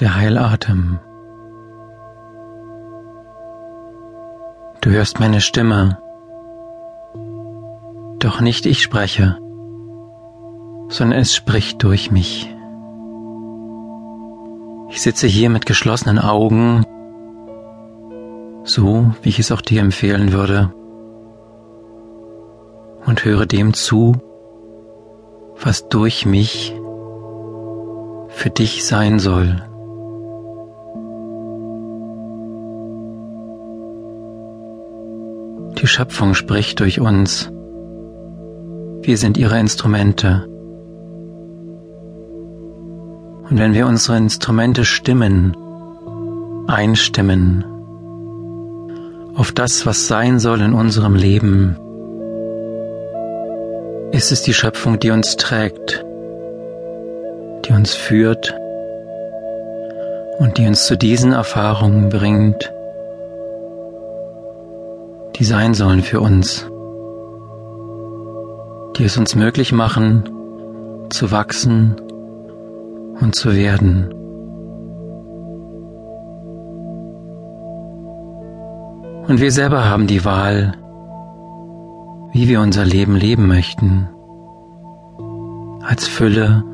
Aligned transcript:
der 0.00 0.14
Heilatem. 0.14 0.98
Du 4.82 4.90
hörst 4.90 5.20
meine 5.20 5.40
Stimme, 5.40 5.98
doch 8.18 8.40
nicht 8.40 8.66
ich 8.66 8.82
spreche, 8.82 9.38
sondern 10.88 11.18
es 11.18 11.34
spricht 11.34 11.82
durch 11.82 12.10
mich. 12.10 12.54
Ich 14.90 15.00
sitze 15.02 15.26
hier 15.26 15.48
mit 15.50 15.66
geschlossenen 15.66 16.18
Augen, 16.18 16.84
so 18.64 19.12
wie 19.22 19.30
ich 19.30 19.38
es 19.38 19.50
auch 19.50 19.62
dir 19.62 19.80
empfehlen 19.80 20.32
würde, 20.32 20.72
und 23.06 23.24
höre 23.24 23.46
dem 23.46 23.72
zu, 23.72 24.16
was 25.60 25.88
durch 25.88 26.26
mich 26.26 26.78
für 28.28 28.50
dich 28.50 28.84
sein 28.84 29.18
soll. 29.18 29.62
Die 35.78 35.86
Schöpfung 35.86 36.32
spricht 36.34 36.80
durch 36.80 37.00
uns. 37.00 37.50
Wir 39.02 39.18
sind 39.18 39.36
ihre 39.36 39.60
Instrumente. 39.60 40.46
Und 43.48 43.58
wenn 43.58 43.74
wir 43.74 43.86
unsere 43.86 44.16
Instrumente 44.16 44.84
stimmen, 44.84 45.54
einstimmen, 46.66 47.64
auf 49.34 49.52
das, 49.52 49.84
was 49.84 50.08
sein 50.08 50.38
soll 50.38 50.62
in 50.62 50.72
unserem 50.72 51.14
Leben, 51.14 51.76
ist 54.12 54.32
es 54.32 54.42
die 54.42 54.54
Schöpfung, 54.54 54.98
die 54.98 55.10
uns 55.10 55.36
trägt, 55.36 56.04
die 57.66 57.72
uns 57.74 57.94
führt 57.94 58.54
und 60.38 60.56
die 60.56 60.66
uns 60.66 60.86
zu 60.86 60.96
diesen 60.96 61.32
Erfahrungen 61.32 62.08
bringt, 62.08 62.72
die 65.38 65.44
sein 65.44 65.74
sollen 65.74 66.02
für 66.02 66.20
uns, 66.20 66.66
die 68.96 69.04
es 69.04 69.18
uns 69.18 69.34
möglich 69.34 69.72
machen, 69.72 70.24
zu 71.10 71.30
wachsen 71.30 71.96
und 73.20 73.34
zu 73.34 73.54
werden. 73.54 74.12
Und 79.28 79.40
wir 79.40 79.50
selber 79.50 79.84
haben 79.84 80.06
die 80.06 80.24
Wahl, 80.24 80.74
wie 82.32 82.48
wir 82.48 82.60
unser 82.60 82.84
Leben 82.84 83.16
leben 83.16 83.46
möchten. 83.46 84.08
Als 85.82 86.06
Fülle, 86.06 86.64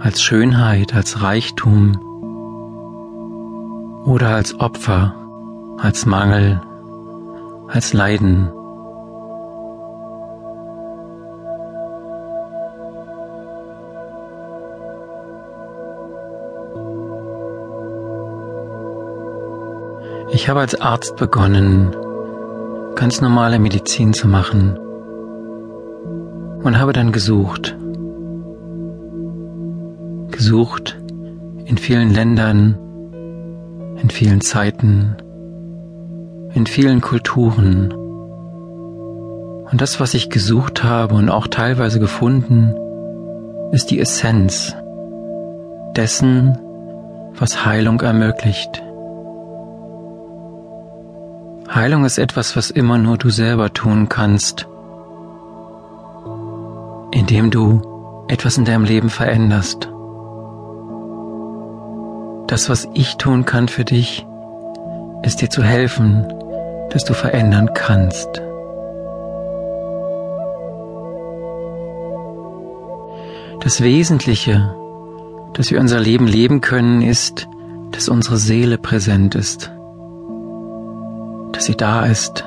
als 0.00 0.22
Schönheit, 0.22 0.94
als 0.94 1.22
Reichtum 1.22 1.98
oder 4.04 4.30
als 4.30 4.58
Opfer, 4.58 5.14
als 5.78 6.06
Mangel, 6.06 6.60
als 7.68 7.92
Leiden. 7.92 8.50
Ich 20.30 20.48
habe 20.48 20.60
als 20.60 20.80
Arzt 20.80 21.16
begonnen, 21.16 21.94
ganz 22.94 23.20
normale 23.20 23.58
Medizin 23.58 24.12
zu 24.12 24.28
machen 24.28 24.78
und 26.62 26.78
habe 26.78 26.92
dann 26.92 27.12
gesucht. 27.12 27.76
Gesucht 30.30 30.98
in 31.64 31.76
vielen 31.76 32.10
Ländern, 32.10 32.78
in 34.00 34.10
vielen 34.10 34.40
Zeiten, 34.40 35.16
in 36.58 36.66
vielen 36.66 37.00
Kulturen. 37.00 37.92
Und 39.70 39.80
das, 39.80 40.00
was 40.00 40.12
ich 40.14 40.28
gesucht 40.28 40.82
habe 40.82 41.14
und 41.14 41.30
auch 41.30 41.46
teilweise 41.46 42.00
gefunden, 42.00 42.74
ist 43.70 43.92
die 43.92 44.00
Essenz 44.00 44.74
dessen, 45.94 46.58
was 47.38 47.64
Heilung 47.64 48.00
ermöglicht. 48.00 48.82
Heilung 51.72 52.04
ist 52.04 52.18
etwas, 52.18 52.56
was 52.56 52.70
immer 52.70 52.98
nur 52.98 53.18
du 53.18 53.30
selber 53.30 53.72
tun 53.72 54.08
kannst, 54.08 54.66
indem 57.12 57.52
du 57.52 57.82
etwas 58.26 58.58
in 58.58 58.64
deinem 58.64 58.84
Leben 58.84 59.10
veränderst. 59.10 59.88
Das, 62.48 62.68
was 62.68 62.88
ich 62.94 63.16
tun 63.16 63.44
kann 63.44 63.68
für 63.68 63.84
dich, 63.84 64.26
ist 65.22 65.40
dir 65.40 65.50
zu 65.50 65.62
helfen, 65.62 66.26
dass 66.90 67.04
du 67.04 67.14
verändern 67.14 67.70
kannst. 67.74 68.28
Das 73.60 73.82
Wesentliche, 73.82 74.74
dass 75.54 75.70
wir 75.70 75.80
unser 75.80 76.00
Leben 76.00 76.26
leben 76.26 76.60
können, 76.60 77.02
ist, 77.02 77.48
dass 77.90 78.08
unsere 78.08 78.36
Seele 78.36 78.78
präsent 78.78 79.34
ist 79.34 79.70
dass 81.58 81.64
sie 81.64 81.76
da 81.76 82.06
ist, 82.06 82.44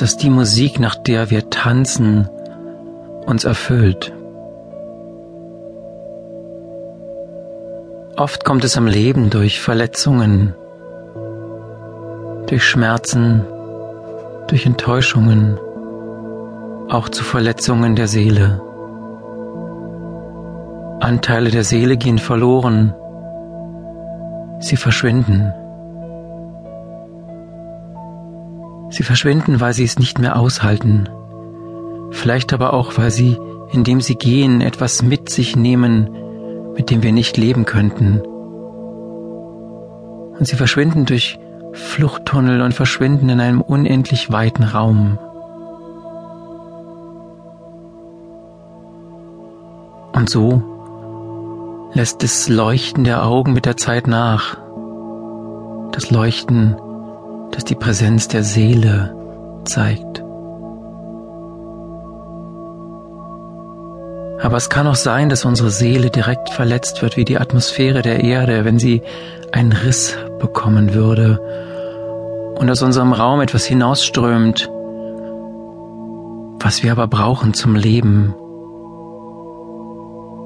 dass 0.00 0.16
die 0.16 0.30
Musik, 0.30 0.80
nach 0.80 0.94
der 0.94 1.28
wir 1.28 1.50
tanzen, 1.50 2.26
uns 3.26 3.44
erfüllt. 3.44 4.10
Oft 8.16 8.46
kommt 8.46 8.64
es 8.64 8.78
am 8.78 8.86
Leben 8.86 9.28
durch 9.28 9.60
Verletzungen, 9.60 10.54
durch 12.48 12.64
Schmerzen, 12.64 13.44
durch 14.48 14.64
Enttäuschungen, 14.64 15.58
auch 16.88 17.10
zu 17.10 17.22
Verletzungen 17.22 17.94
der 17.94 18.08
Seele. 18.08 18.62
Anteile 21.00 21.50
der 21.50 21.64
Seele 21.64 21.98
gehen 21.98 22.18
verloren, 22.18 22.94
sie 24.60 24.76
verschwinden. 24.76 25.52
Sie 28.90 29.02
verschwinden, 29.02 29.60
weil 29.60 29.74
sie 29.74 29.84
es 29.84 29.98
nicht 29.98 30.18
mehr 30.18 30.38
aushalten. 30.38 31.08
Vielleicht 32.10 32.54
aber 32.54 32.72
auch, 32.72 32.96
weil 32.96 33.10
sie, 33.10 33.36
indem 33.70 34.00
sie 34.00 34.14
gehen, 34.14 34.62
etwas 34.62 35.02
mit 35.02 35.28
sich 35.28 35.54
nehmen, 35.54 36.08
mit 36.74 36.90
dem 36.90 37.02
wir 37.02 37.12
nicht 37.12 37.36
leben 37.36 37.66
könnten. 37.66 38.22
Und 40.38 40.46
sie 40.46 40.56
verschwinden 40.56 41.04
durch 41.04 41.38
Fluchttunnel 41.72 42.62
und 42.62 42.74
verschwinden 42.74 43.28
in 43.28 43.40
einem 43.40 43.60
unendlich 43.60 44.30
weiten 44.32 44.64
Raum. 44.64 45.18
Und 50.12 50.28
so 50.28 50.62
lässt 51.92 52.22
das 52.22 52.48
Leuchten 52.48 53.04
der 53.04 53.24
Augen 53.24 53.52
mit 53.52 53.66
der 53.66 53.76
Zeit 53.76 54.06
nach. 54.06 54.56
Das 55.92 56.10
Leuchten 56.10 56.76
das 57.50 57.64
die 57.64 57.74
Präsenz 57.74 58.28
der 58.28 58.44
Seele 58.44 59.14
zeigt. 59.64 60.22
Aber 64.48 64.56
es 64.56 64.70
kann 64.70 64.86
auch 64.86 64.94
sein, 64.94 65.28
dass 65.28 65.44
unsere 65.44 65.68
Seele 65.68 66.08
direkt 66.08 66.48
verletzt 66.48 67.02
wird 67.02 67.18
wie 67.18 67.26
die 67.26 67.38
Atmosphäre 67.38 68.00
der 68.00 68.24
Erde, 68.24 68.64
wenn 68.64 68.78
sie 68.78 69.02
einen 69.52 69.72
Riss 69.72 70.16
bekommen 70.38 70.94
würde 70.94 71.38
und 72.58 72.70
aus 72.70 72.80
unserem 72.80 73.12
Raum 73.12 73.42
etwas 73.42 73.66
hinausströmt, 73.66 74.70
was 76.60 76.82
wir 76.82 76.92
aber 76.92 77.08
brauchen 77.08 77.52
zum 77.52 77.76
Leben. 77.76 78.34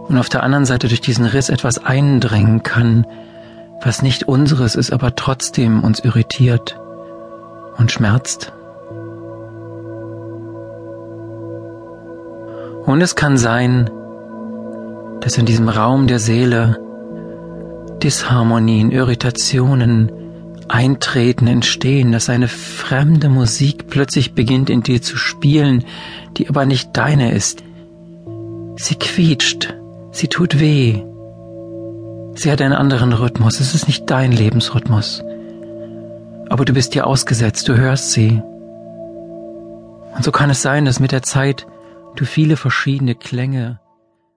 Und 0.09 0.19
auf 0.19 0.29
der 0.29 0.43
anderen 0.43 0.65
Seite 0.65 0.89
durch 0.89 1.01
diesen 1.01 1.25
Riss 1.25 1.49
etwas 1.49 1.79
eindrängen 1.79 2.65
kann, 2.65 3.07
was 3.83 4.03
nicht 4.03 4.25
unseres 4.25 4.75
ist, 4.75 4.93
aber 4.93 5.15
trotzdem 5.15 5.85
uns 5.85 6.01
irritiert 6.01 6.77
und 7.79 7.93
schmerzt. 7.93 8.53
Und 12.85 13.01
es 13.01 13.15
kann 13.15 13.37
sein, 13.37 13.91
dass 15.21 15.39
in 15.39 15.47
diesem 15.47 15.69
Raum 15.69 16.07
der 16.07 16.19
Seele 16.19 16.79
Disharmonien, 18.03 18.91
Irritationen 18.91 20.11
eintreten, 20.69 21.47
entstehen, 21.47 22.13
dass 22.13 22.29
eine 22.29 22.49
fremde 22.49 23.29
Musik 23.29 23.89
plötzlich 23.89 24.35
beginnt 24.35 24.71
in 24.71 24.83
dir 24.83 25.01
zu 25.01 25.17
spielen, 25.17 25.85
die 26.37 26.49
aber 26.49 26.67
nicht 26.67 26.91
deine 26.97 27.33
ist. 27.33 27.63
Sie 28.77 28.95
quietscht, 28.97 29.75
sie 30.11 30.29
tut 30.29 30.59
weh. 30.59 31.03
Sie 32.35 32.51
hat 32.51 32.63
einen 32.63 32.73
anderen 32.73 33.13
Rhythmus, 33.13 33.61
es 33.61 33.75
ist 33.75 33.87
nicht 33.87 34.11
dein 34.11 34.33
Lebensrhythmus 34.33 35.23
aber 36.53 36.67
du 36.67 36.75
bist 36.75 36.95
dir 36.95 37.07
ausgesetzt, 37.07 37.67
du 37.67 37.79
hörst 37.79 38.13
sie. 38.13 38.43
Und 40.15 40.23
so 40.23 40.31
kann 40.31 40.51
es 40.51 40.61
sein, 40.61 40.85
dass 40.85 41.01
mit 41.01 41.11
der 41.11 41.23
Zeit 41.23 41.67
du 42.17 42.25
viele 42.25 42.57
verschiedene 42.57 43.15
Klänge 43.15 43.81